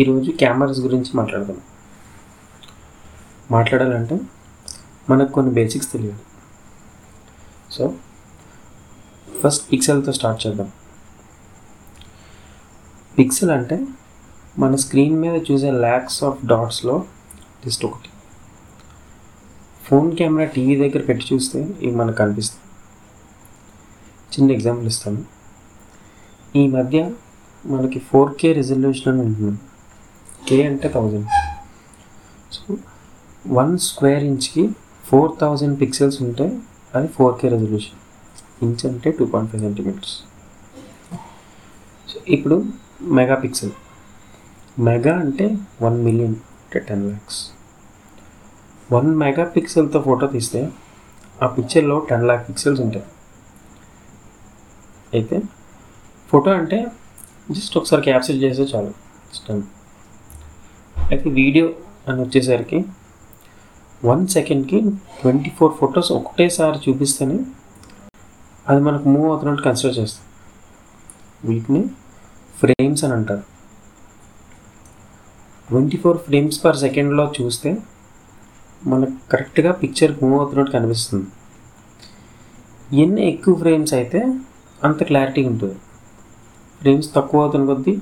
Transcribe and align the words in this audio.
ఈరోజు 0.00 0.30
కెమెరాస్ 0.30 0.80
గురించి 0.80 1.10
మాట్లాడదాం. 1.14 1.56
మాట్లాడాలంటే 3.50 4.20
మనకు 5.10 5.32
కొన్ని 5.32 5.52
బేసిక్స్ 5.52 5.92
తెలియాలి. 5.92 6.20
సో 7.72 7.94
ఫస్ట్ 9.40 9.72
పిక్సెల్తో 9.72 10.12
స్టార్ట్ 10.12 10.46
చేద్దాం. 10.46 10.72
పిక్సెల్ 13.18 13.50
అంటే 13.50 13.86
మన 14.58 14.76
స్క్రీన్ 14.76 15.20
మీద 15.20 15.42
చూసే 15.52 15.70
ల్యాక్స్ 15.70 16.24
ఆఫ్ 16.24 16.46
డాట్స్లో 16.46 17.04
జస్ట్ 17.66 17.84
ఒకటి. 17.84 18.08
ఫోన్ 19.84 20.16
కెమెరా 20.16 20.50
టీవీ 20.50 20.88
దగ్గర 20.88 21.04
పెట్టి 21.04 21.34
చూస్తే 21.34 21.62
ఇవి 21.62 21.96
మనకు 21.96 22.16
కనిపిస్తాయి. 22.16 22.62
చిన్న 24.32 24.50
ఎగ్జాంపుల్ 24.50 24.86
ఇస్తాను. 24.86 25.24
ఈ 26.56 26.68
మధ్య 26.68 27.10
మనకి 27.66 27.98
ఫోర్ 27.98 28.34
కే 28.34 28.52
రిజల్యూషన్ 28.52 29.12
అని 29.12 29.22
ఉంటుంది. 29.22 29.58
కే 30.42 30.58
అంటే 30.66 30.88
థౌజండ్ 30.88 31.28
సో 32.56 32.62
వన్ 33.58 33.72
స్క్వేర్ 33.88 34.24
ఇంచ్కి 34.30 34.64
ఫోర్ 35.04 35.30
థౌజండ్ 35.42 35.76
పిక్సెల్స్ 35.82 36.18
ఉంటే 36.22 36.46
అది 36.94 37.08
ఫోర్ 37.16 37.34
కే 37.40 37.48
రెజల్యూషన్ 37.48 37.98
ఇంచ్ 38.66 38.82
అంటే 38.86 39.10
two 39.18 39.26
point 39.32 39.50
five 39.52 39.62
centimetres 39.66 40.14
so 42.08 42.18
ఇప్పుడు 42.36 42.56
మెగా 43.18 43.36
పిక్సెల్ 43.44 43.74
మెగా 44.88 45.14
అంటే 45.24 45.46
వన్ 45.84 45.96
మిలియన్ 46.06 46.36
అంటే 46.64 46.80
టెన్ 46.88 47.04
ల్యాక్స్ 47.08 47.40
వన్ 48.92 49.10
మెగా 49.22 49.44
పిక్సెల్తో 49.54 50.00
ఫోటో 50.08 50.26
తీస్తే 50.34 50.60
ఆ 51.38 51.46
పిక్చర్లో 51.56 51.96
టెన్ 52.10 52.24
ల్యాక్ 52.28 52.44
పిక్సెల్స్ 52.48 52.80
ఉంటాయి. 52.84 53.06
అయితే 55.14 55.36
ఫోటో 56.30 56.50
అంటే 56.60 56.78
జస్ట్ 57.56 57.74
ఒకసారి 57.80 58.02
క్యాప్చర్ 58.06 58.38
చేస్తే 58.44 58.64
చాలు. 58.72 58.90
ఇష్టం 59.34 59.58
అయితే 61.06 61.28
వీడియో 61.40 61.66
అని 62.08 62.18
వచ్చేసరికి 62.24 62.78
వన్ 64.08 64.24
సెకండ్కి 64.34 64.78
ట్వంటీ 65.20 65.50
ఫోర్ 65.58 65.72
ఫొటోస్ 65.78 66.10
ఒకటేసారి 66.18 66.78
చూపిస్తేనే 66.84 67.38
అది 68.70 68.80
మనకు 68.86 69.06
మూవ్ 69.14 69.28
అవుతున్నట్టు 69.30 69.62
కన్సిడర్ 69.68 69.96
చేస్తాం 70.00 70.26
వీటిని 71.48 71.82
ఫ్రేమ్స్ 72.54 73.02
అని 73.06 73.14
అంటారు. 73.18 73.44
ట్వంటీ 75.68 75.96
ఫోర్ 76.02 76.18
ఫ్రేమ్స్ 76.26 76.58
పర్ 76.64 76.78
సెకండ్లో 76.84 77.24
చూస్తే 77.38 77.70
మనకు 78.82 79.16
కరెక్ట్గా 79.32 79.70
పిక్చర్ 79.82 80.12
మూవ్ 80.22 80.36
అవుతున్నట్టు 80.40 80.72
కనిపిస్తుంది. 80.76 81.28
ఎన్ని 83.02 83.22
ఎక్కువ 83.32 83.54
ఫ్రేమ్స్ 83.62 83.92
అయితే 83.98 84.20
అంత 84.88 85.00
క్లారిటీ 85.10 85.42
ఉంటుంది. 85.50 85.78
ఫ్రేమ్స్ 86.80 87.08
తక్కువ 87.16 87.42
అవుతున్న 87.44 87.66
కొద్దీ 87.70 87.94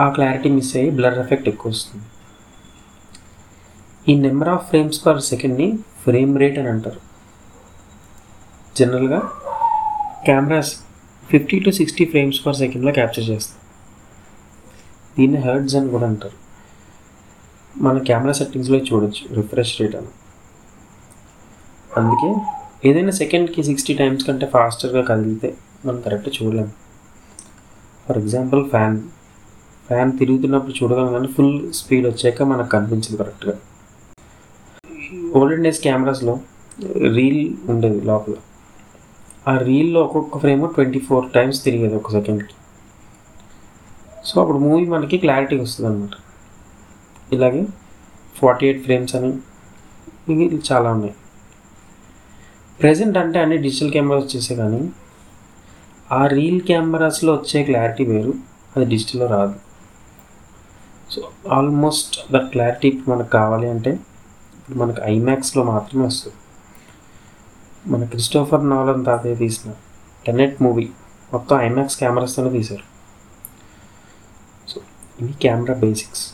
ఆ 0.00 0.08
క్లారిటీ 0.08 0.50
మిస్ 0.50 0.76
అయ్యి 0.76 0.90
బ్లర్ 0.90 1.18
ఎఫెక్ట్ 1.18 1.48
ఎక్కువ 1.48 1.72
వస్తుంది. 1.72 2.04
ఈ 4.08 4.14
నెంబర్ 4.20 4.48
ఆఫ్ 4.48 4.68
ఫ్రేమ్స్ 4.68 5.06
పర్ 5.06 5.20
సెకండ్ని 5.20 5.78
ఫ్రేమ్ 6.04 6.38
రేట్ 6.38 6.58
అని 6.58 6.68
అంటారు. 6.68 7.00
జనరల్గా 8.76 9.20
cameras 10.26 10.76
fifty 11.30 11.58
to 11.58 11.70
sixty 11.70 12.04
frames 12.04 12.46
per 12.46 12.56
సెకండ్లో 12.56 12.92
క్యాప్చర్ 12.92 13.30
చేస్తాయి. 13.30 13.60
దీన్ని 15.18 15.40
హర్డ్స్ 15.40 15.76
అని 15.76 15.88
కూడా 15.88 16.06
అంటారు. 16.06 16.36
మన 17.82 17.98
కెమెరా 17.98 18.32
సెట్టింగ్స్లో 18.32 18.78
చూడొచ్చు 18.78 19.34
రిఫ్రెష్ 19.34 19.80
రేట్ 19.80 19.96
అని. 19.96 20.12
అందుకే 21.96 22.34
ఏదైనా 22.88 23.10
సెకండ్కి 23.10 23.62
సిక్స్టీ 23.62 23.94
టైమ్స్ 23.94 24.26
కంటే 24.26 24.46
ఫాస్టర్గా 24.46 25.02
కదిలితే 25.02 25.54
మనం 25.86 26.00
కరెక్ట్ 26.00 26.42
చూడలేము 26.42 26.72
ఫర్ 28.08 28.18
ఎగ్జాంపుల్ 28.18 28.70
ఫ్యాన్ 28.70 29.02
ఫ్యాన్ 29.88 30.12
తిరుగుతున్నప్పుడు 30.18 30.74
చూడగలం 30.78 31.12
కానీ 31.16 31.28
ఫుల్ 31.36 31.54
స్పీడ్ 31.78 32.06
వచ్చాక 32.10 32.42
మనకు 32.52 32.70
కనిపించదు 32.74 33.16
కరెక్ట్గా 33.20 33.54
ఓల్డెన్ 35.38 35.64
డేస్ 35.66 35.80
కెమెరాస్లో 35.86 36.34
రీల్ 37.16 37.42
ఉండేది 37.72 38.00
లోపల. 38.10 38.34
ఆ 39.50 39.52
రీల్లో 39.68 40.00
ఒక్కొక్క 40.06 40.38
ఫ్రేమ్ 40.44 40.62
ట్వంటీ 40.76 41.00
ఫోర్ 41.08 41.26
టైమ్స్ 41.34 41.58
తిరిగేది 41.64 41.96
ఒక 42.00 42.10
సెకండ్కి 42.10 42.54
సో 44.28 44.34
అప్పుడు 44.42 44.58
మూవీ 44.66 44.84
మనకి 44.94 45.16
క్లారిటీ 45.24 45.56
వస్తుంది 45.64 45.88
అనమాట 45.90 46.14
ఇలాగే 47.34 47.62
ఫార్టీ 48.38 48.64
ఎయిట్ 48.68 48.82
ఫ్రేమ్స్ 48.86 49.14
అని 49.18 49.30
ఇవి 50.32 50.46
చాలా 50.70 50.88
ఉన్నాయి. 50.96 51.14
ప్రజెంట్ 52.80 53.18
అంటే 53.22 53.38
అన్ని 53.44 53.58
డిజిటల్ 53.66 53.92
కెమెరాస్ 53.96 54.24
వచ్చేసే 54.24 54.54
కానీ 54.62 54.80
ఆ 56.12 56.22
రీల్ 56.36 56.60
కెమెరాస్లో 56.70 57.30
వచ్చే 57.36 57.60
క్లారిటీ 57.68 58.04
వేరు 58.12 58.32
అది 58.76 58.86
డిజిటల్లో 58.94 59.26
రాదు. 59.36 59.54
సో 61.10 61.20
ఆల్మోస్ట్ 61.52 62.32
ద 62.32 62.36
క్లారిటీ 62.36 63.02
మనకు 63.08 63.28
కావాలి 63.28 63.70
అంటే 63.70 63.90
ఇప్పుడు 64.58 64.78
మనకు 64.78 65.00
ఐమాక్స్లో 65.04 65.62
మాత్రమే 65.64 66.06
వస్తుంది. 66.06 66.36
మన 67.86 68.04
క్రిస్టోఫర్ 68.04 68.70
నాలన్ 68.70 69.04
తాతయ్య 69.04 69.34
తీసిన 69.34 69.70
టెనెట్ 70.26 70.62
మూవీ 70.62 70.88
మొత్తం 71.32 71.60
ఐమాక్స్ 71.60 71.96
కెమెరాస్తోనే 71.96 72.50
తీశారు. 72.50 72.86
సో 74.68 74.80
ఇవి 75.20 75.32
కెమెరా 75.32 75.74
బేసిక్స్ 75.74 76.24